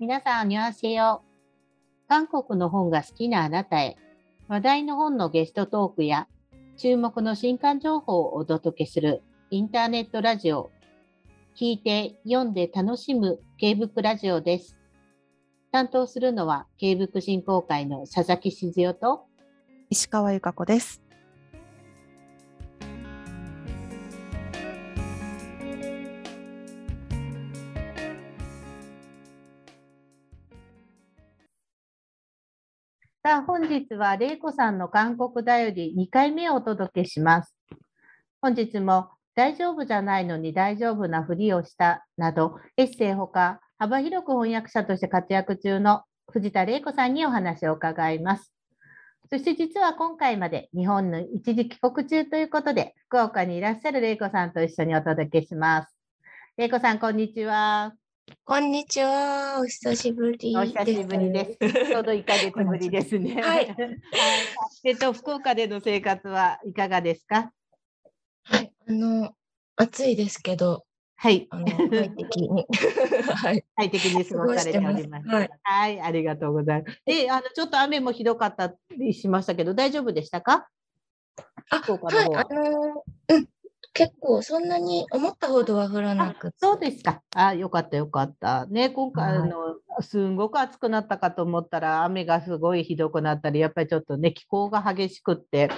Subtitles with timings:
[0.00, 1.24] 皆さん、にわせよ。
[2.06, 3.96] 韓国の本が好きなあなたへ、
[4.46, 6.28] 話題の本のゲストトークや、
[6.76, 10.70] 注目の新刊情報をお届けするインターネットラジオ。
[11.56, 14.76] 聞いて、読んで楽しむ K ブクラジオです。
[15.72, 19.26] 担当するのは、K ブック振興会の佐々木静代と
[19.90, 21.07] 石川由香子です。
[33.28, 37.54] さあ、本日は玲子さんの韓国だより2回目をお届けします。
[38.40, 48.50] 本日も大丈夫じゃないのに大丈夫なふりをしたなど、エッセイほか幅広く翻訳者として活躍中の藤田玲子さんにお話を伺います。
[49.30, 55.94] そして実は今回まで日本の一時帰国中ということで、福岡にいらっしゃる玲子さんと一緒にお届けします。
[56.56, 57.97] 玲子さん、こんにちは。
[58.44, 59.60] こんにちは。
[59.60, 61.86] お久しぶりお久しぶりです。
[61.86, 63.40] ちょうど1ヶ月ぶりですね。
[63.42, 63.76] はい。
[64.84, 67.52] えっと、福岡での生活はいかがですか？
[68.44, 68.72] はい。
[68.88, 69.32] あの、
[69.76, 70.84] 暑いですけど、
[71.16, 71.46] はい。
[71.50, 72.66] あの快適に。
[73.34, 73.64] はい。
[73.76, 75.28] 快適に過ごされております。
[75.28, 76.00] はい、はい。
[76.00, 77.02] ありがとうございます。
[77.06, 80.68] で、あの、ちょっと雨もひどかったりしましたけど、大丈夫でしたか？
[81.70, 82.34] あ、はい。
[82.34, 83.48] あのうん。
[83.98, 87.22] 結構そんなに思ったほどは降らなくそうですか。
[87.34, 88.66] あ、よかったよかった。
[88.66, 89.56] ね、今回、はい、の、
[90.00, 95.70] すんごく暑くなったかと思ったら、雨がすごいひどくなったり、やっぱりちょっとね、気候が激しくって、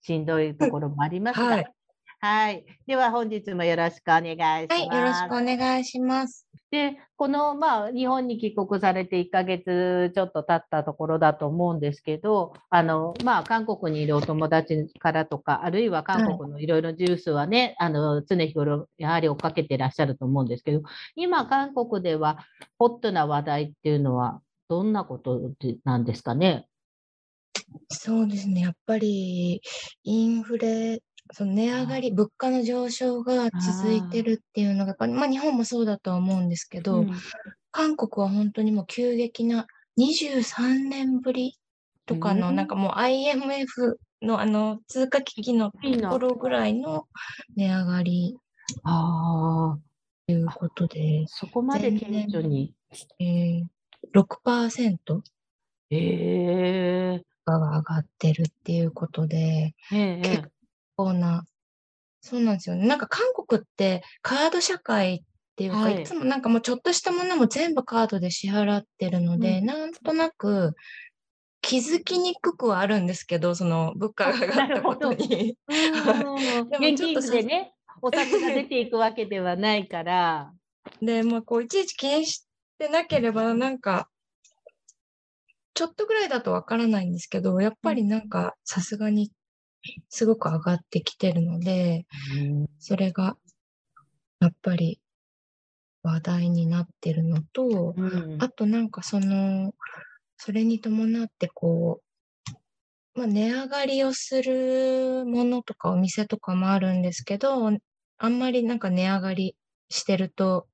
[0.00, 1.75] しんどいところもありますが、はい、
[2.18, 2.64] はい。
[2.86, 4.32] では本日もよろしくお願
[4.64, 4.78] いします。
[4.78, 6.46] はい、よろしくお願いします。
[6.70, 20.82] で、この、まあ、日本に帰国されて1ヶ月ちょっと経ったところだと思うんですけど、あの、まあ、韓国にいるお友達からとか、あるいは韓国のいろいろジュースはね、はい、あの、常日頃、やはり追っかけてらっしゃると思うんですけど、
[21.14, 22.38] 今、韓国では
[22.78, 25.52] ホットな話題っていうのは、どんなこと
[25.84, 26.66] なんですかね？
[27.88, 28.62] そうですね。
[28.62, 29.60] やっぱり、
[30.02, 31.00] インフレ
[31.32, 37.10] その値上がり、物価の上昇が続いてるっていうのが、まあ日本もそうだとは思うんですけど、うん、
[37.70, 39.66] 韓国は本当にもう急激な
[39.98, 41.58] 23年ぶり
[42.06, 47.06] とかの、なんかもう IMF のあの通貨危機のところぐらいの
[47.56, 48.36] 値上がり
[48.84, 49.76] あ
[50.26, 52.72] ということで、そこまで顕著に。
[53.18, 53.64] えー、
[54.14, 55.20] 6%?
[55.90, 60.48] えー、が上がってるっていうことで、えー、結
[60.96, 61.44] 構な、
[62.20, 62.86] そうなんですよね。
[62.86, 65.20] なんか韓国ってカード社会っ
[65.56, 70.74] ていうか、はい、いつもなんかもうちょっとしたものも全部カードで支払ってるので、うん、なんとなく
[71.60, 75.56] 気づきにくくはあるんですけど、その物価が上がったことに。
[75.68, 80.52] でもちょっとでね、お札が出ていくわけではないから。
[81.02, 82.46] で、もうこういちいち気にし
[82.78, 84.08] てなければ、なんか、
[85.74, 89.30] ちょっとぐらいだとわからないんですけど、やっぱりなんかさすがに
[90.08, 92.06] すごく上がってきてるので、
[92.78, 93.36] それが
[94.40, 95.00] やっぱり
[96.02, 99.74] 話題になってるのと、うん、あとなんかその、
[100.36, 102.00] それに伴ってこ
[103.14, 107.70] う、まあ、値上がりをするものとかお店とかもあるんですけど、
[108.18, 109.56] あんまりなんか値上がり
[109.88, 110.68] してると、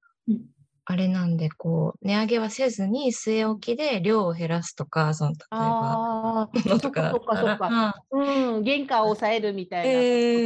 [0.85, 7.11] あれなんで、こう、値上げはせずに据え置きで量を減らすとか、その、例えば、ものとか。
[7.13, 8.05] そっかそっか。
[8.11, 9.93] うん、原価を抑えるみたいな。
[9.93, 9.97] え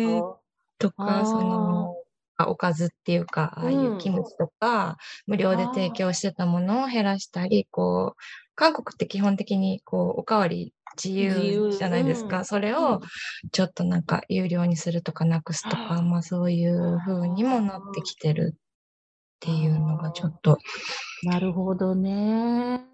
[0.07, 0.35] ー、
[0.79, 1.95] とか、その、
[2.49, 8.23] おかずっていうか、ああいうキムチとか、うん、無料で提供してたものを減らしたり、こう、
[8.55, 12.45] 韓国って基本的に、こう、おかわり自由じゃないですか。
[12.45, 13.01] それを、
[13.53, 18.55] ちょっとなんか、有料にするとかなくすとか、まあそういう風にもなってきてる
[19.37, 20.59] っていうのがちょっと。
[21.23, 22.85] なるほどね。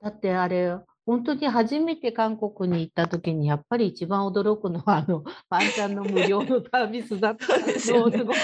[0.00, 8.36] だってあれ、本当に初めて韓国に行った時にやっぱり一番驚くのはあの ワンちゃんの無料のサービスだったのをすごく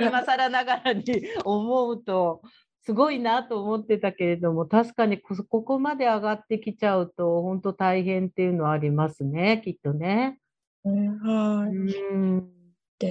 [0.00, 1.04] 今更ながらに
[1.44, 2.42] 思うと
[2.82, 10.40] すごいなと思ってたけれども確かにここまで上がってきちゃうと本当大変っていうのはありますねきっとね。
[10.84, 11.70] うん、はい。
[11.70, 12.50] うん、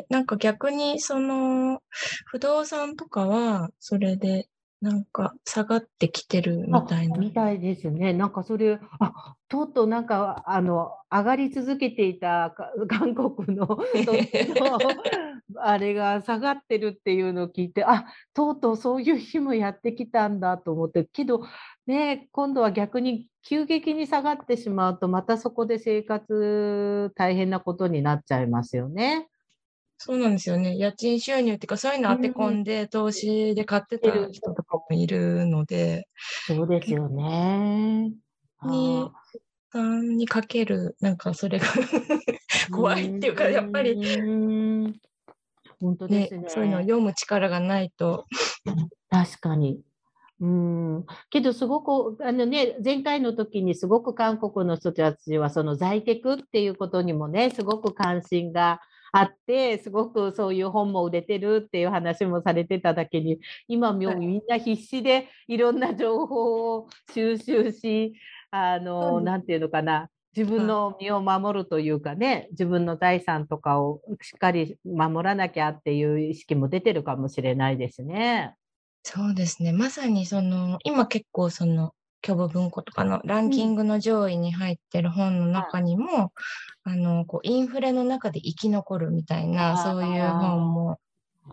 [0.10, 1.82] なんか逆にその
[2.26, 4.50] 不動産とかはそれで
[4.80, 7.18] なんか下がってきてるみたいな。
[7.18, 8.14] みたいですね。
[8.14, 12.54] なんかそれ、あとうとうなんかあの上がり続けていた
[12.88, 13.68] 韓国の
[15.60, 18.06] あれが下がってるっていうのを聞いて、あ
[18.36, 21.44] とうとうそういう日もやってきたんだと思って、けど、
[21.88, 29.28] ね、今度は逆に急激に下がってしまうと、またそこで生活大変なことになっちゃいますよね。
[29.98, 30.78] そうなんですよね。
[30.78, 36.08] 家賃収入っていうか、そういうの当て込んで、投資で買ってた人とかもいるので、
[36.46, 38.12] そうですよね。
[38.64, 39.10] に、
[39.72, 41.66] さんにかける、なんかそれが
[42.72, 44.24] 怖いっていうか、やっぱり、う
[44.88, 44.94] ん
[45.80, 46.46] 本当でねすね。
[46.48, 48.26] そういうのを読む力がないと、
[49.10, 49.80] 確かに。
[50.40, 58.80] うん、けどすごくあのね前回の時にすごく韓国の人たちはその在テクっていうことにもねすごく関心が
[59.12, 68.14] あってすごくそういう本も売れてるっていう話もされてただけに今みんな必死でいろんな情報を収集し
[68.52, 78.54] あのなんていうのかな自分の身を守るというかね自分の財産とかをしっかり守らなきゃっていう意識も出てるかもしれないですね。
[79.10, 79.72] そうですね。
[79.72, 81.94] まさにその、今結構その、
[82.26, 86.34] 虚無文庫とかのランキングの上位に入ってる本の中にも、
[86.84, 91.00] あの、こう、インフレの中で生き残るみたいあな、ーそういう本も、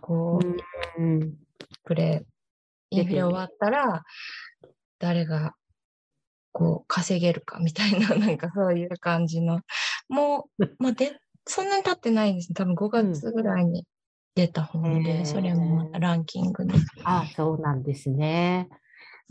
[0.01, 0.41] こ
[0.99, 1.35] う、うん
[1.85, 2.25] プレ
[2.91, 4.05] イ、インフレ終わったら、
[4.99, 5.55] 誰が、
[6.53, 9.61] こう、稼げるかみたいな、 なんかそういう感じの、
[10.09, 12.55] もう、 まあ、で、そんなに経ってないですね。
[12.55, 13.87] 多分5月ぐらいに
[14.35, 16.73] 出た本で、へーそれもランキングに。
[17.05, 18.69] あそうなんですね。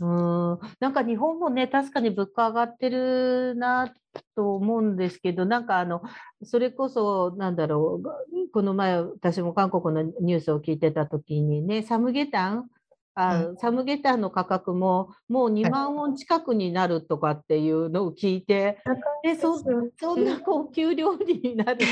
[0.00, 3.94] うん、なんか日本もね、確かに物価上がってるな
[4.34, 6.02] と思うんですけど、なんかあの、
[6.42, 12.70] それこそ、なんだろう、この前、私も韓国のニュースを聞いてた時にね、サムゲタン、
[13.16, 18.78] あサムゲタンの価格ももう2万ウォン近くになるとかっていうのを聞いて、
[19.24, 21.86] えそそんな高級料理になるって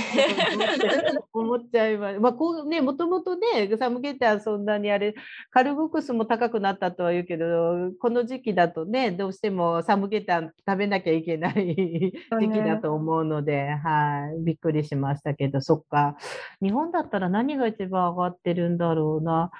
[1.32, 2.18] 思っちゃいます。
[2.18, 5.14] まあこうね、もともとね、サムゲタンそんなにあれ、
[5.50, 16.16] カルボックスも高くなったとは言うけど、この時期だとね、どうしてもサムゲタン食べなきゃいけない時期だと思うので、はい、びっくりしましたけど、そっか。
[16.60, 19.52] 日本だったら何が一番上がってるんだろうな。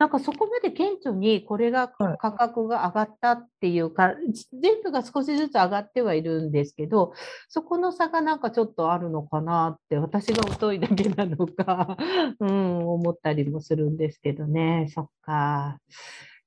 [0.00, 4.14] なんかそこまで顕著にこれがはい価格が上がったっていうか、
[4.58, 7.12] 全部が少しずつ上がってはいるんですけど、
[7.50, 11.98] そこの差がなんかちょっとあるのかなって、私が遅いだけなのか、
[12.40, 14.86] うん、思ったりもするんですけどね。
[14.88, 15.78] そっか。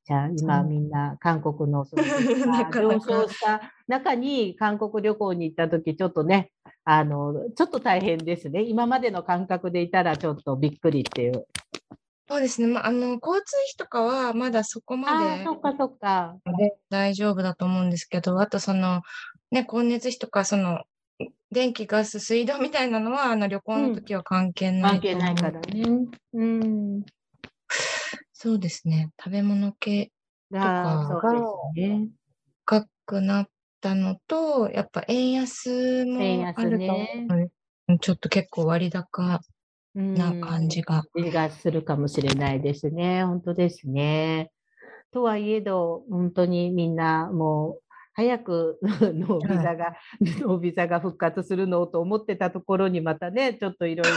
[0.06, 2.02] じゃあ今みんな韓国のその
[2.36, 6.50] 物な価上昇した中に韓国旅行に行った時ちょっとね、
[6.86, 8.64] あの、ちょっと大変ですね。
[8.64, 11.46] 今までの感覚でいたらちょっとびっくりっていう。
[12.30, 12.68] そうですね。
[12.68, 16.36] まあ、あの、交通費とかはまだそこまああ、でそっかそっか。
[16.58, 19.02] で大丈夫だと思うんですけど、あとその、
[19.52, 20.84] ね、光熱費とか、その、
[21.52, 25.86] 電気、ガス、水道みたいなのは、あの、旅行の時は関係ない関係ないからね。
[26.34, 27.04] うん。
[28.34, 29.12] そうですね。
[29.18, 30.12] 食べ物系
[30.52, 31.38] とかそうで
[31.78, 32.10] すね。
[32.66, 33.48] 高くなっ
[33.81, 36.94] たのと、やっぱ円安も円安あると
[37.36, 37.50] ね
[38.00, 39.42] ちょっと結構割高
[39.95, 41.04] な感じが。
[41.16, 43.24] 気がするかもしれないですね。
[43.24, 44.51] 本当ですね。
[45.12, 54.12] とはいえど、本当にみんなもう早くノービザが、ノービザが復活するのをと思ってたところにまたね、ちょっといろい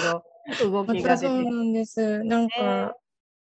[0.63, 2.25] ろ動まきが出てたそうなんです。
[2.25, 2.95] なんねか、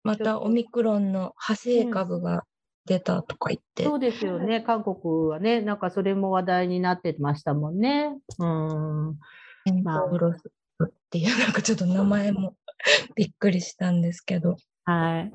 [0.03, 2.43] またオミクロンの派生株が
[2.85, 3.83] 出たとか言って。
[3.83, 4.61] そうですよね。
[4.61, 8.15] 韓国はね、なんかそれも話題になってましたもんね。
[8.37, 9.17] うん。
[9.83, 10.05] まあ
[11.05, 12.55] っていう、なんかちょっと名前も
[13.15, 14.57] びっくりしたんですけど。
[14.85, 15.31] はい。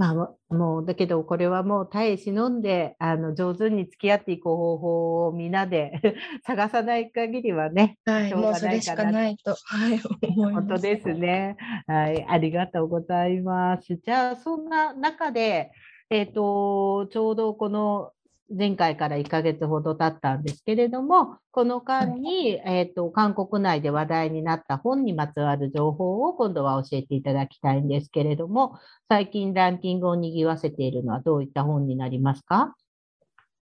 [0.00, 5.92] まあ、ももう、だけど、これはもう耐え忍んで、あの、上手に付き合っていく方法をみんなで
[6.46, 10.00] 探さない限りはね、はい、もうそれしかないと、はい、
[10.36, 10.66] 思います。
[10.66, 11.56] 本当ですね。
[11.86, 13.94] はい、ありがとうございます。
[13.96, 15.70] じゃあ、そんな中で、
[16.08, 18.12] えっ、と、ちょうどこの
[18.56, 28.78] 前回から1ヶ月ほど経ったんですけれども、この間に、えっ、と、韓国内で話題になった本にまつわる情報を今度は教えていただきたいんですけれども、
[29.08, 32.74] 最近ランキングを賑わせているのはどういった本になりますか？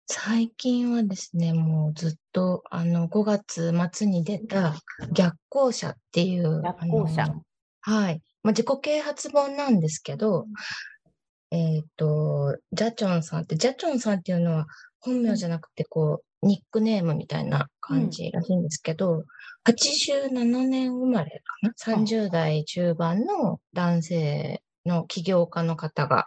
[0.07, 4.75] 最近はですね、もうずっと、あの、5月末に出た
[5.13, 7.35] 逆行者っていう、逆行者。
[7.81, 8.23] はい。
[8.43, 10.47] まあ、自己啓発本なんですけど、
[11.55, 14.67] えっ、と、ジャチョンさんって、ジャチョンさんっていうのは
[14.99, 19.25] 本名じゃなくて、こう、ニックネームみたいな感じらしいんですけど、
[19.65, 26.27] 87年生まれかな ?30 代中盤の男性の起業家の方が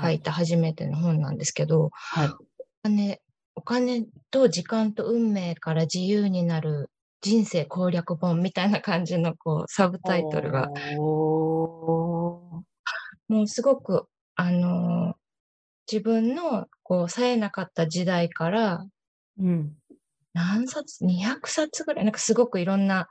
[0.00, 2.28] 書いた初めての本なんですけど、はい。
[2.28, 2.36] お
[2.84, 3.20] 金、
[3.56, 6.90] お金と時間と運命から自由になる
[7.22, 10.70] 人生攻略本みたいな感じのこうサブタイトルが、
[13.28, 14.06] もうすごく、
[14.40, 15.20] あのー
[15.92, 18.86] 自分のこう冴えなかった時代から
[19.40, 19.72] うん。
[20.32, 23.08] 何冊 ?200 冊ぐらい、なんかすごくいろんな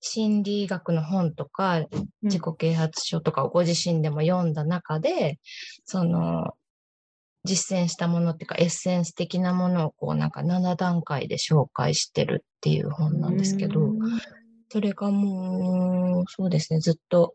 [0.00, 1.84] 心理学の本とか
[2.22, 5.38] 自己啓発書とかをご自身でも読んだ中で、
[5.84, 6.54] その
[7.44, 13.92] 実践したものっていうかエッセンス的なものをこうなんか7段階で紹介してるっていう本なんですけど、
[14.70, 17.34] それがもうそうですね、ずっと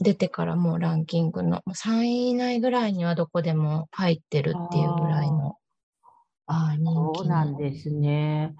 [0.00, 5.56] 出てからもうランキングの3位以内ぐらいにはどこでも入ってるっていうぐらいの
[6.46, 8.54] あ人そうなんですね。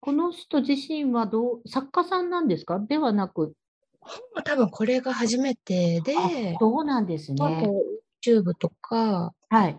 [0.00, 2.80] この人自身はどう作家さんなんですか？
[2.80, 3.54] ではなく、
[4.44, 7.62] 多分これが初めてで、あそうなんですあね。
[7.62, 9.78] と YouTube とか、はい。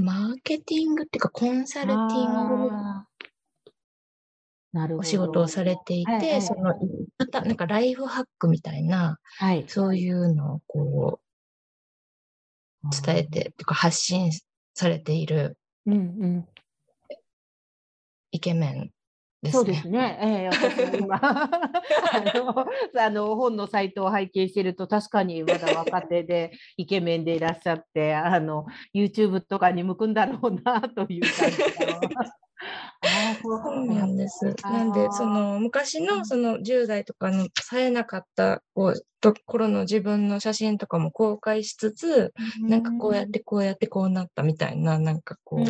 [0.00, 2.70] マーケティングっていうかコンサルティング。
[4.74, 6.74] お仕事をされていて、はいはいその、
[7.18, 9.64] またなんかライフハックみたいな、はい。
[9.66, 11.20] そういうのをこ
[12.84, 14.30] う伝えて、とか発信
[14.74, 15.56] されている
[15.86, 15.96] うんう
[16.26, 16.48] ん。
[18.30, 18.90] イケメン
[19.42, 19.52] ですね。
[19.52, 20.18] そうですね。
[20.20, 21.50] ええ私も今 あ
[22.34, 22.66] の、
[23.00, 32.34] あの本のサイトを拝見していると、確かにまだ若手でイケメンでいらっしゃって、あの YouTube とかに向くんだろうなという感じが。
[33.02, 34.54] あーそそうなんです。
[34.62, 34.84] な。
[34.84, 45.60] んで、その昔のその10代とかのさえなかったこうところの自分の写真とかも公開しつつ、なんかこうやってこうやってこうなったみたいな、なんかこう、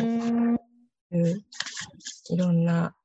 [1.11, 1.41] うん。
[2.29, 2.95] いろんな、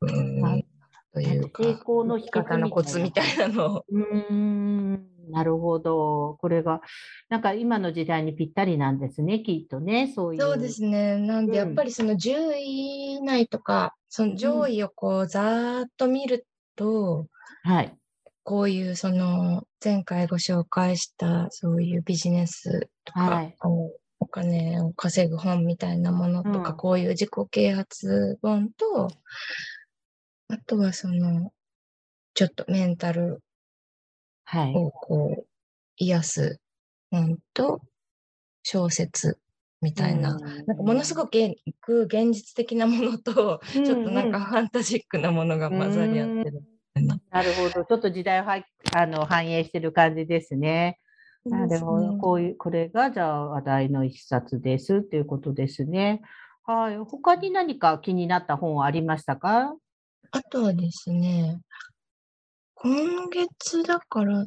[0.00, 0.40] うん。
[0.40, 0.66] はい
[1.12, 3.84] というか、成功の生き方のコツみたいなのを。
[3.88, 6.36] うーんなるほど。
[6.40, 6.80] これが、
[7.28, 10.40] なんか今の時代にぴったりなんですね、きっとね、そういう。
[10.40, 11.16] そうですね。
[11.18, 17.26] なんで、やっうんぱりその10位以内とか、その上位をこう、ざーっと見ると、
[17.62, 17.96] はい。
[18.44, 23.56] こういうその、前回ご紹介した、そういうビジネスとか、はい
[24.22, 29.08] お金を稼ぐ本みたいなものとか、うんこういう自己啓発本と、
[30.52, 31.50] あとはその、
[32.34, 33.40] ちょっとメンタル
[34.44, 34.74] はい。
[34.76, 35.46] をこう、
[35.96, 36.60] 癒す
[37.10, 37.80] 本と、
[38.62, 39.38] 小説
[39.80, 41.54] みたいな、なんかものすごく現
[41.86, 46.62] 現実的なものと、ちょっとなんかファンタジックなものが混ざり合ってる。
[47.30, 47.84] なるほど。
[47.86, 48.62] ちょっと時代をは
[48.94, 50.98] あの反映してる感じですね。
[51.46, 52.12] なるほど。
[52.18, 56.20] こういう、これがじゃあ話題の一冊ですということですね。
[56.64, 56.98] はい。
[56.98, 59.74] 他に何か気になった本はありましたか？
[60.32, 61.60] あとはですね、
[62.74, 64.44] 今月だから、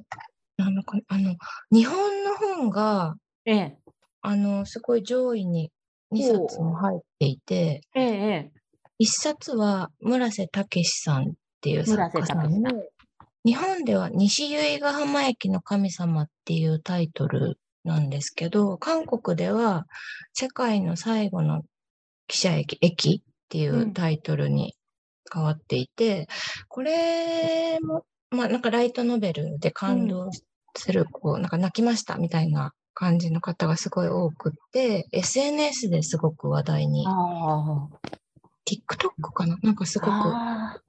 [0.57, 1.35] なのかな、あの、
[1.71, 3.15] 日本の本が、
[3.45, 3.77] ええ。
[4.21, 5.71] あの、すごい上位に
[6.11, 8.51] 2冊も入っていて、ええ、ええ。
[8.99, 11.25] 1冊は村瀬武さんっ
[11.61, 12.71] ていう作家さんの
[13.43, 19.85] 日本では西由比ヶ浜駅の神様っていうタイトルなんですけど、韓国では
[20.33, 21.61] 世界の最後の
[22.27, 24.73] 汽車駅、駅っていううんタイトルに
[25.33, 26.27] 変わっていて、
[26.67, 30.29] これも、まあなんかライトノベルで感動
[30.75, 37.87] する、こう、なんか泣きましたみたいな感じの方がすごい多くって、SNS ですごく話題に、あ
[38.65, 39.57] TikTok かな？
[39.61, 40.81] なんかすごくあ。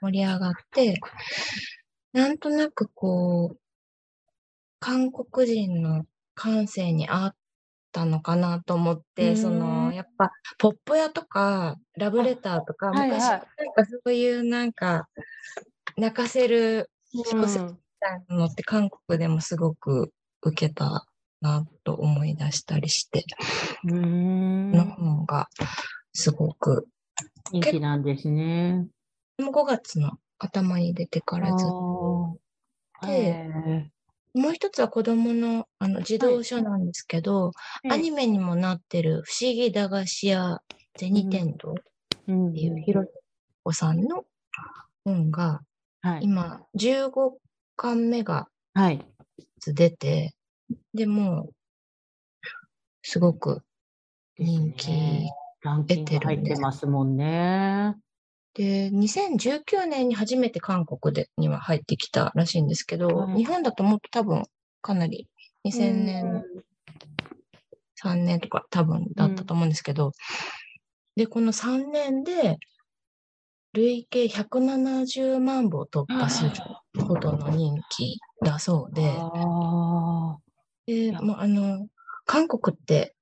[0.00, 1.00] 盛り上がって、
[2.12, 3.58] なんとなくこう、
[4.78, 7.34] 韓国人の感性に合っ
[7.96, 13.46] たのかなと思って、うんその、やっぱ、ポップ屋とか、ラブレターとか、昔、なんか
[13.86, 15.08] そういうなんか、
[15.96, 17.66] 泣かせる小説うん。
[17.68, 20.12] みたいなのって韓国でもすごく
[20.42, 21.06] 受けた
[21.40, 23.24] なと思い出したりして、
[23.84, 24.70] うーん。
[24.72, 25.48] この本が
[26.12, 26.86] すごく、
[27.50, 28.88] 人気なんですね。
[29.38, 32.38] もう5月の頭に出てからずっと
[33.06, 33.90] でへ
[34.36, 40.60] もう一つは子供のあの児童書なんですけど、ーアニメにもなってる不思議駄菓子屋
[40.98, 41.74] 銭天堂っ
[42.28, 43.06] うんていうひろ
[43.64, 44.24] こさんの
[45.04, 45.62] 本が
[46.02, 46.20] はい。
[46.22, 47.30] 今15
[47.76, 49.04] 巻目がはい。
[49.66, 50.34] 出て、
[50.92, 51.54] でもう
[53.02, 53.62] すごく
[54.38, 55.30] 人気ね
[55.62, 57.96] ランキング入ってますもんね。
[58.56, 63.36] で、2019年に初めて韓国でには入ってきたらしいんですけど、はい。
[63.36, 64.44] 日本だともっと多分
[64.80, 65.28] かなり
[65.64, 66.44] 2000年、
[68.02, 70.12] 3年とか多分だったと思うんですけど、
[71.16, 72.56] で、この3年で
[73.74, 80.38] 累計170万部を突破するほどの人気だそうで、あ
[80.86, 81.86] で、もうあの、
[82.24, 83.14] 韓国って、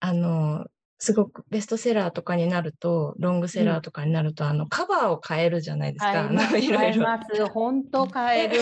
[0.00, 0.64] あの、
[1.04, 6.30] すごくベストセラーとかになると、ロングセラーとかになると、あの、カバーを変えるじゃないですあ。
[6.30, 6.56] か。
[6.56, 6.78] いろいろ。
[6.78, 7.46] 買えます。
[7.48, 8.56] 本当買える。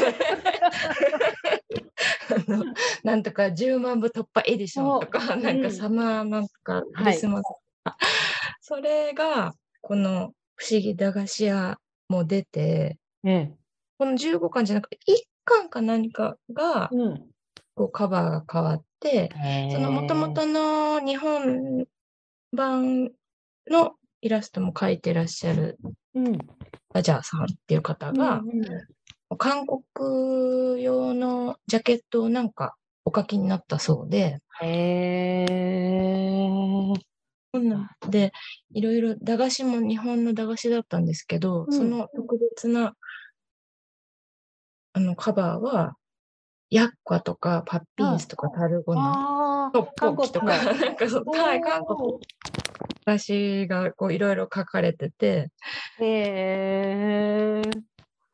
[3.05, 7.97] なんとか10万部突破エディションとか、なんうんかサマーなんとかクはいリスマスとか、
[8.61, 13.53] それが、この不思議駄菓子屋も出て、ええ。
[13.99, 17.29] この15巻じゃなくて、1巻か何かが、うん。
[17.77, 19.31] こうカバーが変わって、
[19.71, 21.87] その元々の日本
[22.53, 23.11] 版
[23.71, 25.79] のイラストも描いてらっしゃる
[26.15, 26.39] うん。
[26.95, 28.65] ラジャーさんっていう方が、うんうん
[29.39, 36.95] 韓国用のジャケットをなんかお書きになったそうで、へー。
[38.11, 38.33] で、
[38.75, 41.73] いろいろ駄菓子も日本の駄菓子だったんですけど、うん。
[41.73, 42.95] その特別な
[44.95, 45.97] あのカバーは、
[46.73, 52.19] ヤッカとかパッピンスとかタルゴナ、ッポッキとか、韓なんかそう、はい、韓国の
[53.05, 55.51] 駄菓子がこういろいろ書かれてて、
[56.01, 57.83] へー。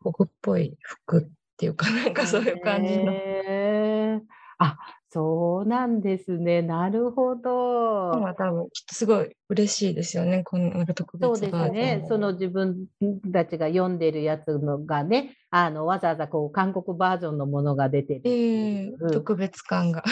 [0.02, 1.26] 僕っぽい服っ
[1.56, 3.12] ていうか、なんかそういう感じの。
[3.12, 4.20] へー。
[4.58, 4.76] あ、
[5.10, 6.60] そうなんですね。
[6.60, 8.18] なるほど。
[8.20, 12.04] まあ多分きっとすごい嬉しいですよね、このなんか特そうですね。
[12.08, 12.86] その自分
[13.32, 20.04] たちが読んでるやつのがね、あのわざわざこう韓国バージョンのものが出てるってえいうえ特別感が。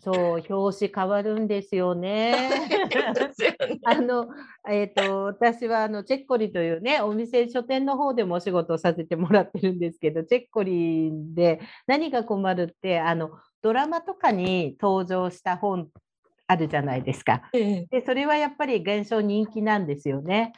[0.00, 2.32] そう、表紙変わるんですよね。
[3.84, 4.28] あの、
[4.68, 13.30] えっ、と、私はあのチェッコリというね、お店書店の方でもお仕事をさせてもらってるんですけど、チェッコリで何が困るって、あの、
[13.62, 15.88] ドラマとかに登場した本
[16.46, 17.42] あるじゃないですか。
[17.52, 17.86] ええ。
[17.90, 20.52] で、それはやっぱり現象人気なんですよね。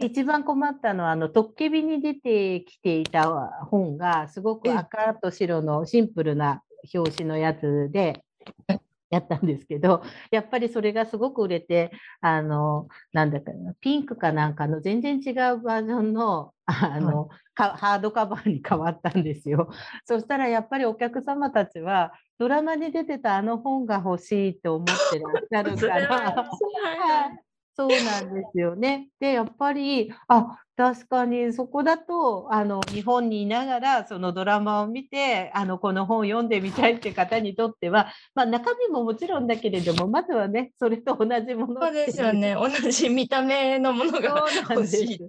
[0.00, 3.28] 一番困ったのは、あの、トッケビに出てきていた
[3.70, 4.78] 本が、すごくええ。
[4.78, 6.62] 赤と白のシンプルな
[6.94, 8.24] 表紙のやつで。
[8.68, 8.78] え
[9.10, 19.70] やったんですけど、 やっぱりそれがすごく売れて、あの、なんだかな、ピンクかなんかの全然違うバージョンの、 あの、かハードカバーに変わったんですよ。
[20.04, 27.47] そしたらやっぱりお客様たちは、ドラマに出てたあの本が欲しいと思ってらっしゃるから、ははい
[27.78, 29.08] そうなんですよね。
[29.20, 42.54] で、やっぱり、あ、確かにそこだと、あの、日本にいながら、そのドラマを見て、あの、この本を読んでみたいって方にとっては、まあ、中身ももちろんだけれども、まずはね、それと同じものそうですよね。
[42.54, 45.20] 同じ見た目のものが欲しい。。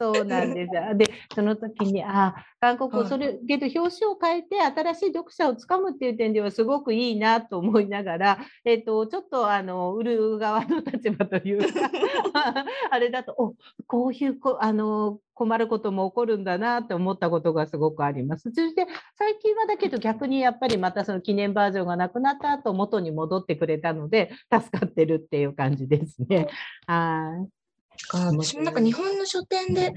[0.00, 0.70] そうなんです。
[0.96, 11.90] で、その時に、あ、韓国、はいそれ、けど表紙を変えて新しい読者をつかむっていう点ではすごくいいなと思いながら、 えっ、と、ちょっとあの、売る側の立場というか、
[12.90, 13.54] あれだと、お、
[13.88, 18.50] こういうこ、あの、困ることも起こるんだなと思ったことがすごくあります。
[18.52, 26.48] そして、最近はだけど逆にやっぱりまたその記念バージョンがなくなった後、元に戻ってくれたので、助かってるっていう感じですね。
[26.86, 27.57] はい。
[28.06, 29.92] か私もなんか日本の書店で、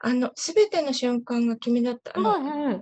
[0.00, 2.74] あの、すべての瞬間が君だった、あの、はいはい。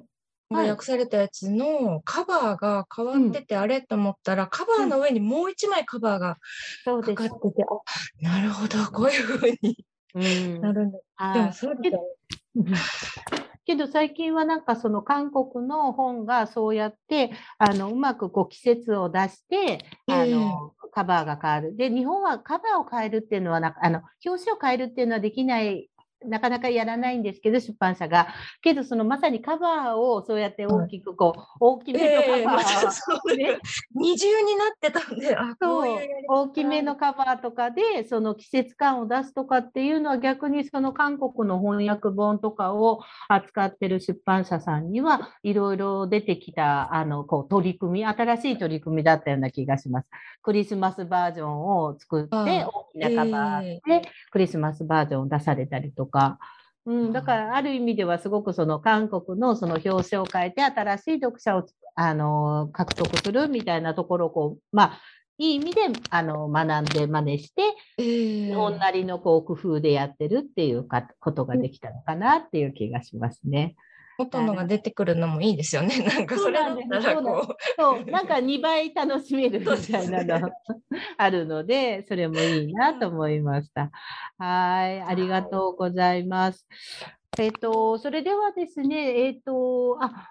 [0.53, 0.67] はい。
[0.67, 6.39] が訳されたやつのカバーが変わってて、あれと思ったら、カバーの上にもう一枚カバーが
[6.85, 7.53] かかって。
[7.53, 10.61] て、あ、なるほど、こういう風にうん。
[10.61, 10.99] なるんだ。
[11.15, 11.35] はい。
[11.35, 11.91] でもそうで。
[11.91, 12.77] すよね。
[13.71, 21.77] けど最近はなんかその韓国の本がそうやってあのうまくこう季節を出してあの、カバーが変わる。
[21.77, 25.89] で日本はカバーを変えるっていうのはあの表紙を変えるっていうのはできない
[26.27, 28.29] なかなかやらないんですけど出版社が。
[28.63, 33.59] けどそのまさにカバーをそうやって大きくこう、大きめのカええバー、
[33.95, 50.09] 二重になってたんで、そう大きめのカバーとかでその季節感を出すとかっていうのは逆にその韓国の翻訳本とかを扱ってる出版社さんにはいろいろ出てきたあのこう取り組み新しい取り組みだったような気がします。
[50.43, 56.10] クリスマスバージョンを作って大きなカバーでえクリスマスバージョンを出されたりとか。
[56.87, 65.01] うん、だからある意味ではすごくその韓国のその表紙を変えて新しい読者をあの獲得するみたいなところをこうまあ
[65.39, 67.63] いい意味であの学んで真似して
[67.99, 68.49] え。
[68.49, 73.75] 日本なりのこう工夫でやってるっていうかことができたのかなっていう気がしますね。
[74.25, 75.89] 元のが出てくるのもいいですよね。
[76.05, 80.51] なんかそれだったらそうなんこそうなんか2倍楽しめるみたいなの
[81.19, 83.91] あるのでそれもいいなと思いました。
[84.39, 86.67] はいありがとうございます。
[87.39, 90.29] えっ、とそれではですねえっ、とあ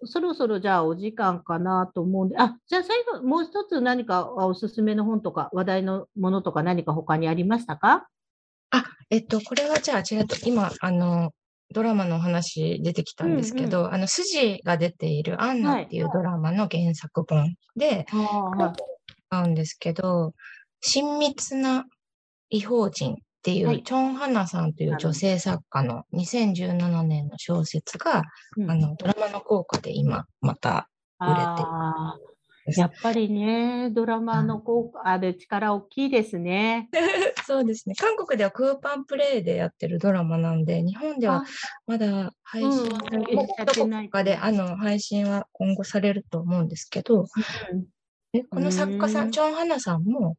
[0.00, 7.94] そそろそろじゃあお時間かなと思うんで、あじゃあ最後、もう一つ何かあおすすめの本とか話題のものとか何か他にありましたか？
[7.96, 8.76] う。
[8.76, 11.32] あ、えっと、これはじゃあ違うと、今、あの、
[11.72, 18.74] ドラマのお話出てきたんですけど、あの、筋が出ているアンナっていうドラマの原作本で、は
[19.28, 20.34] 使うんですけど、
[20.80, 21.86] 親密な
[22.50, 23.82] 異邦人っていう、はい。
[23.82, 28.22] チョン・ハナさんという女性作家の2017年の小説が、
[28.56, 28.70] うん。
[28.70, 32.31] あの、ドラマの効果で今、また売れて。
[32.66, 36.88] やっぱりね、ドラマの効果、あれ力大きいですね。
[37.46, 37.94] そうですね。
[37.96, 41.44] 韓国ではクーパンプレイでやってるドラマなんで、日本ではあ
[41.86, 47.26] まだ配うん信されて、うんどこかであの配信は今後されると思うんですけど、
[48.32, 50.36] えこの作家さ、うんんチョン・ハナさんも、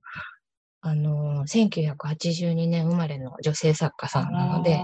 [0.79, 4.81] あの、1982年生まれの女性作家さんなので、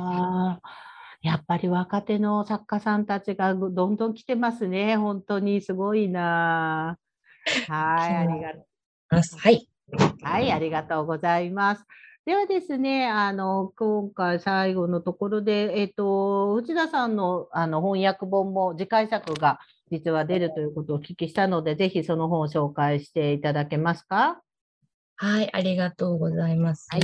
[1.22, 4.98] やっぱり若手の作家さんたちがどんどん来てますね。
[4.98, 6.98] 本当にすごいな。
[7.68, 8.66] はい、ありがとう。
[9.40, 9.70] はい。
[10.22, 11.86] はい、ありがとうございます。
[12.26, 24.42] ではですね、あの、今回最後のところで、えっと、内田さんの、あの、翻訳本も次回作が実は出るということをお聞きしたので、ぜひその本を紹介していただけますか？
[25.16, 26.88] はい、ありがとうございます。
[26.92, 27.02] はい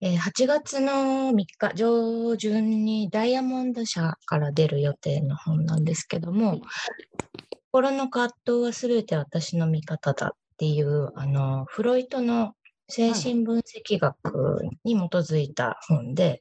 [0.00, 6.60] えー8月の3日上旬にダイヤモンド社から出る予定の本なんですけども、
[7.74, 12.52] 心の葛藤はすべて私の味方だっていう、あの、フロイトの
[12.88, 16.40] 精神分析学に基づいた本で、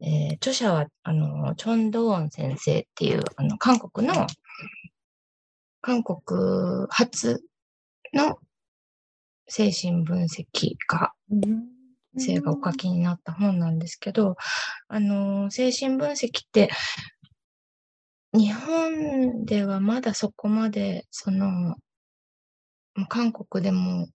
[0.00, 4.26] えー著者は、あの、チョン・ドーン先生っていう、あの、韓国の、
[5.80, 7.44] 韓国初
[8.12, 8.40] の
[9.46, 11.12] 精神分析家
[12.18, 14.36] 生がお書きになった本なんですけど、
[14.88, 16.70] あの、精神分析って、
[18.34, 21.76] 日本ではまだそこまで、その、
[22.94, 24.08] まあ韓国でも、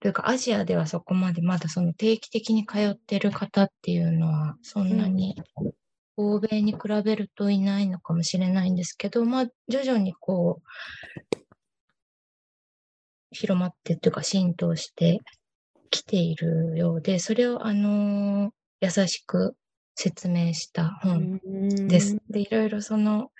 [0.00, 5.36] というかアジアではそこまでまだその定期的に通ってる方っていうのはそんなに
[6.16, 11.38] 欧米に比べるといないのかもしれないんですけど、まあ徐々にこう、
[13.30, 15.20] 広まってというか浸透して
[15.90, 18.50] きているようで、それをあのー
[18.82, 19.54] 優しく
[19.94, 21.40] 説明した本
[21.88, 22.16] です。
[22.30, 23.30] で、いろいろその、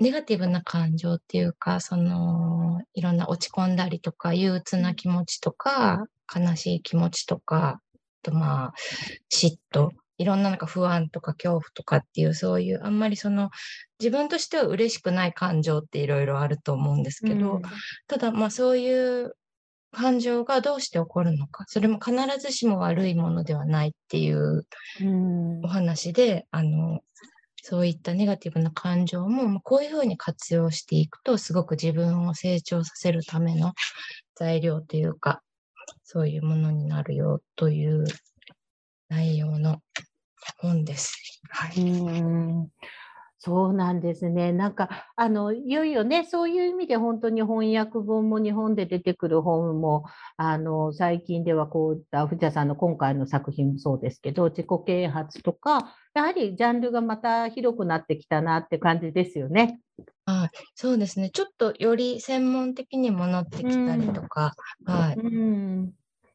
[0.00, 7.80] ネガティブな感情っていうか、その、いろんな落ち込んだりとか、憂鬱な気持ちとか、悲しい気持ちとか、あ
[8.22, 8.72] とまあ、
[9.32, 13.50] 嫉妬、いろんななんか不安とか恐怖とかっていう、そういう、あんまりその、
[14.00, 17.60] 自分としては嬉しくない感情っていろいろあると思うんですけど、
[18.08, 19.36] ただまあそういう
[19.92, 24.66] 感情がどうして起こるのか、それも必ずしも悪いものではないっていう
[25.00, 27.00] うんお話で、あの、
[27.62, 33.72] そういったネガティブな感情も、まあこういうふうに活用していくと、すごく自分を成長させるための
[34.34, 35.42] 材料というか、
[36.02, 38.04] そういうものになるよという
[39.08, 39.78] 内容の
[40.58, 41.14] 本です。
[41.50, 41.74] はい。
[43.46, 44.52] うんそうなんですね。
[44.52, 50.04] なんか、あの、いよいよね、そういう意味で本当に翻訳本も日本で出てくる本も、
[50.36, 59.80] あの、最近ではこういった藤田さんの今回の作品もそうですけど、自己啓発とか、やはりジャンルがまた広くなってきたなって感じですよね。
[60.24, 60.50] はい。
[60.76, 61.30] そうですね。
[61.30, 64.52] ちょっとより専門的にもなってきたりとか、
[64.84, 65.16] はい。
[65.16, 65.92] うん、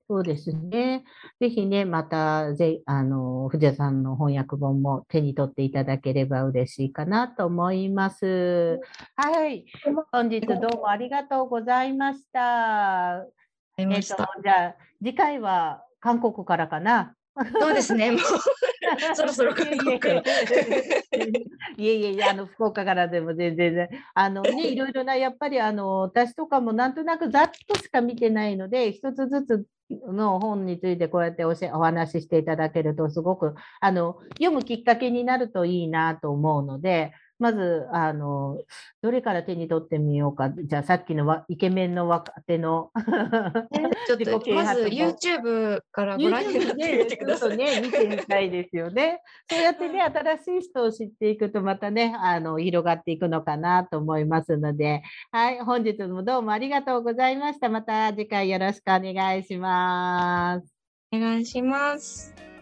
[0.10, 1.04] そうですね。
[1.41, 8.80] ぜひね、また、ぜ、あの、藤田さんの翻訳本も手に取っていただければ嬉しいかなと思います。
[9.17, 9.65] はい。
[10.13, 13.26] 本日どうもありがとうございました。
[13.78, 17.13] えっとじゃあ、次回は韓国からかな。
[17.60, 18.12] そうですね。
[19.15, 20.23] そろそろ韓国から。
[21.78, 38.60] いえいえ いえ、あの、福岡からでも全然ね、あのね、 いろいろな、やっぱりあの、私とかもなんとなくざっとしか見てないので、一つずつの本についてこうやっておしお話ししていただけると、すごく、あの、読むきっかけになるといいなと思うので、まず、あの、
[39.02, 40.50] どれから手に取ってみようか。
[40.50, 42.91] じゃあ、さっきのわイケメンの若手の
[44.08, 47.58] ちょっと、まず YouTube からご覧になってね、みてください。
[47.58, 49.21] ね、見てみたいですよね。
[49.50, 57.69] そうやってね、新しい人を知っていくと、またね、あの、広がっていくのかなと思いますので、はい、本日もどうもありがとうございました。
[57.69, 60.73] また次回よろしくお願いします。
[61.12, 62.57] お願いします。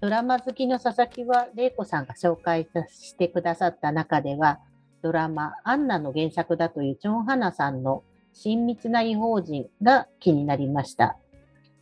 [0.00, 4.60] ドラマ好きの佐々木は玲子さんが紹介してくださった中では、
[5.02, 11.18] ドラマアンナの原作だというチョン・ハナさんの親密な異邦人が気になりました。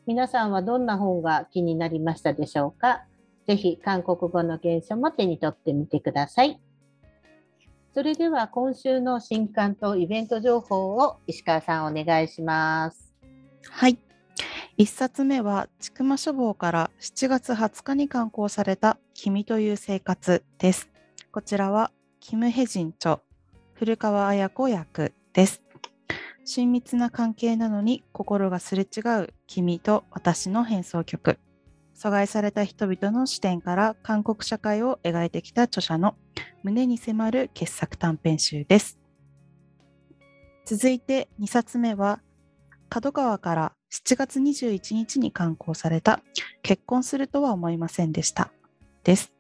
[0.05, 3.05] 皆さんはどんな本が気になりましたでしょうか？
[3.47, 6.61] ぜひ韓国語の原書も手に取ってみてください。
[7.95, 13.15] それでは今週の新刊とイベント情報を石川さんお願いします。
[13.71, 13.99] はい。
[14.79, 20.89] 1冊目は、千曲書房から7月20日に刊行された君という生活です。
[21.33, 23.19] こちらは、キム・ヘジン著、
[23.75, 25.63] 古川綾子役です。
[26.45, 31.41] 親密な関係なのに心がすれ違う君と私の変奏曲。
[31.97, 36.15] 阻害された人々の視点から韓国社会を描いてきた著者の
[36.63, 38.97] 胸に迫る傑作短編集です。
[40.67, 42.21] 続いて2冊目は
[42.89, 46.21] 角川から7月21日に刊行された
[46.63, 48.51] 結婚するとは思いませんでした
[49.03, 49.33] です。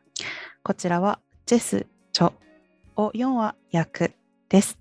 [0.62, 2.32] こちらはジェス・チョ
[2.96, 4.14] を4話訳
[4.48, 4.78] です。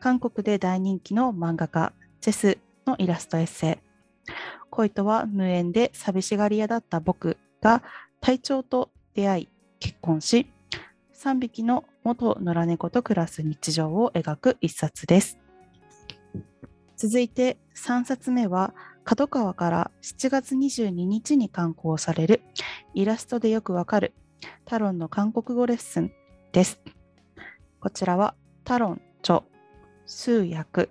[0.00, 4.32] 韓国で大人気の漫画家ジェスのイラストエッセイ
[4.70, 7.82] 恋とは無縁で寂しがり屋だった僕が
[8.20, 9.48] 隊長と出会い
[9.80, 10.46] 結婚し
[11.16, 15.38] 3匹の元野良猫と暮らす日常を描く一冊です。
[16.98, 22.42] 続いて3冊目は角川から7月22日に刊行される
[22.92, 24.12] イラストでよくわかる
[24.64, 26.12] タロンの韓国語レッスン
[26.50, 26.80] です。
[27.78, 28.34] こちらは
[28.64, 29.44] タロンチョ
[30.06, 30.88] 数訳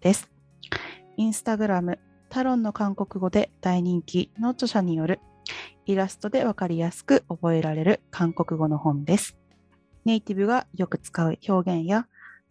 [0.00, 0.30] です。
[1.18, 1.98] インスタグラム
[2.30, 5.20] タロンの韓国語で大人気の著者による
[5.84, 9.36] イラストでわかりやすく覚えられる韓国語の本です。
[10.06, 12.06] ネイティブがよく使う表現や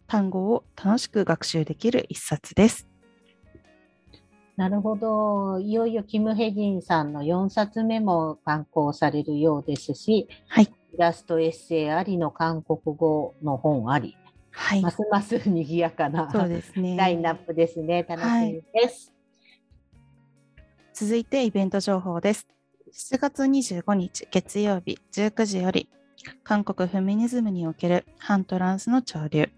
[0.06, 2.89] 単語を楽しく学習できる一冊です。
[4.60, 5.58] なるほど。
[5.58, 10.64] いよいよキム・ヘジンさんの4冊目も刊行されるようですし、はい。
[10.64, 14.18] イラストエッセイありの韓国語の本あり、
[14.50, 14.90] はいま。
[14.90, 16.94] すます賑やかなそうですね。
[16.94, 18.04] ラインナップですね。
[18.06, 19.14] 楽しみです。
[20.92, 22.46] 続いてイベント情報です。
[22.92, 25.88] 7月25日月曜日19時より、
[26.44, 29.48] 韓国フェミニズムにおける反トランスの潮流、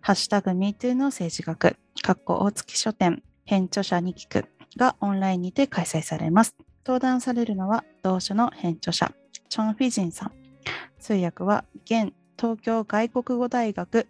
[0.00, 3.22] ハッシュタグ MeToo の政治学、かっこ大月書店、
[3.52, 4.46] 編著者に聞く
[4.78, 6.56] がオンラインにて開催されます。
[6.86, 9.12] 登壇されるのは同書の編著者、
[9.50, 10.32] チョン・フィジンさん。
[10.98, 14.08] 通訳は現東京外国語大学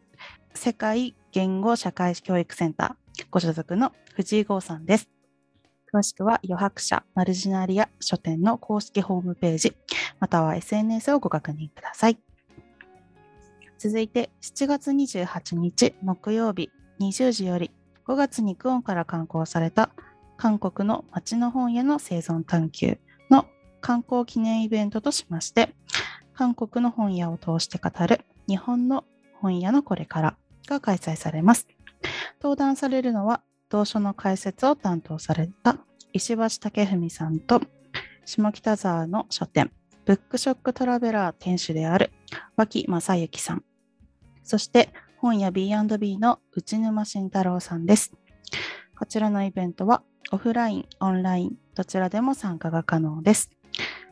[0.54, 5.08] 世界言語社会教育センターご所属の藤井剛さんです。
[5.92, 9.74] 詳しくは余白社マルジナリア書店の公式ホームページ、
[10.20, 12.18] または SNS をご確認ください。
[13.76, 17.72] 続いて7月28日木曜日20時より
[18.12, 19.88] 5月にクオンから刊行された
[20.36, 22.98] 韓国の街の本屋の生存探求
[23.30, 23.46] の
[23.80, 25.74] 観光記念イベントとしまして、
[26.34, 29.04] 韓国の本屋を通して語る日本の
[29.40, 31.66] 本屋のこれからが開催されます。
[32.42, 35.78] 登壇されるのは同書の解説を担当された
[36.12, 37.62] 石橋武文さんと
[38.26, 39.72] 下北沢の書店
[40.04, 42.12] ブックショックトラベラー店主である
[42.56, 43.64] 脇正幸さん
[44.44, 48.12] そして本屋 B&B の内沼慎太郎さんです。
[48.98, 53.52] こちらのイベントはオフライン、オンラインどちらでも参加が可能です。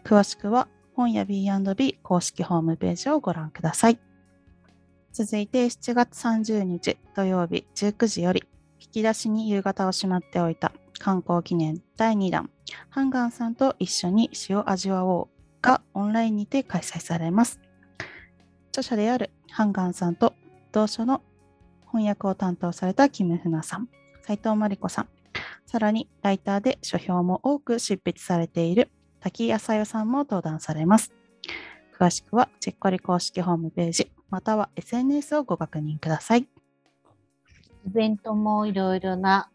[0.05, 3.99] 詳しくは本屋 B&B 公式ホームページをご覧ください。
[5.11, 8.45] 続いて7月30日土曜日19時より
[8.79, 10.71] 引き出しに夕方をしまっておいた
[11.01, 12.51] 観光記念第2弾。
[12.89, 15.29] ハンガンさんと一緒に詩を味わおう
[15.61, 17.59] がオンラインにて開催されます。
[18.69, 20.35] 著者であるハンガンさんと
[20.73, 21.23] 同書の
[21.89, 23.89] 翻訳を担当されたキム・フナさん
[24.23, 25.09] 斉藤真理子さん。
[25.67, 31.13] さらにライターで書評も多く執筆されている滝野菜さんも登壇されます。
[31.99, 36.41] 詳しくはチェッコリ公式ホームページまたは SNS をご確認ください。
[36.43, 36.47] イ
[37.87, 39.51] ベントもいろいろな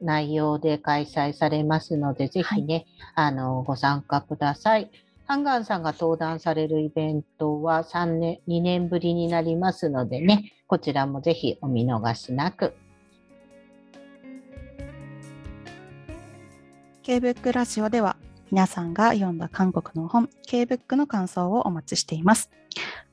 [0.00, 4.90] 内容で開催されますので、ぜひね、あの、ご参加ください。
[5.26, 12.74] ハンガンさんが登壇されるイベントは3年、2年ぶりになりますのでね、こちらもぜひお見逃しなく。
[17.02, 18.16] K-BOOK ラジオでは
[18.50, 22.50] 皆さんが読んだ韓国の本 K-BOOK の感想をお待ちしています。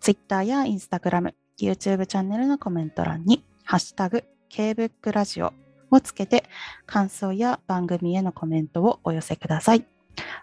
[0.02, 5.54] Twitter や Instagram、YouTube チャンネルのコメント欄にハッシュタグ K-BOOK ラジオ
[5.90, 6.44] をつけて
[6.86, 9.86] 感想や番組へのコメントをお寄せください。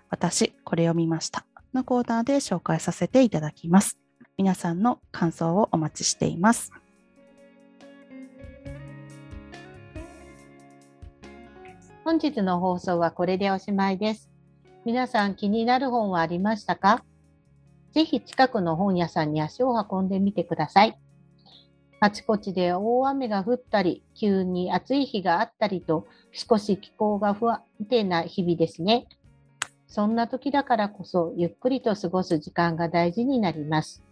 [0.08, 3.98] 私、これ読みましたのコーナーで紹介させていただきます。
[4.36, 6.72] 皆さんの感想をお待ちしています。
[12.04, 14.30] 本日の放送はこれでおしまいです。
[14.84, 17.04] 皆さん気になる本はありましたか？
[17.92, 20.98] ぜひ近くの本屋さんに足を運んでみてください。
[22.00, 29.06] あちこちで大雨が降ったり、急に暑い日があったりと、少し気候が不安定な日々ですね。
[29.88, 34.02] そんな時だからこそ、ゆっくりと過ごす時間が大事になります。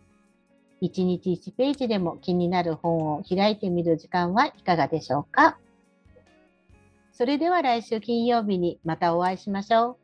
[0.82, 5.58] 1日1ページでも気になる本を開いてみる時間はいかがでしょうか？
[7.12, 9.96] それでは来週金曜日にまたお会いしましょう。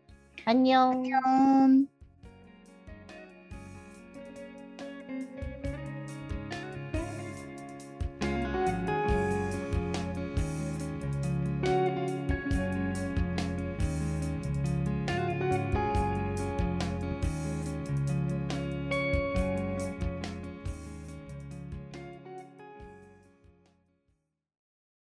[0.45, 2.02] アンニョン。